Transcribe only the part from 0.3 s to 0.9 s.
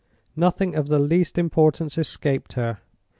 Nothing of